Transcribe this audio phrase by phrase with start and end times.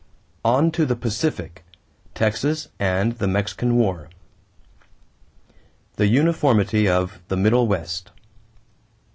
[0.43, 1.63] ON TO THE PACIFIC
[2.15, 4.09] TEXAS AND THE MEXICAN WAR
[5.97, 8.09] =The Uniformity of the Middle West.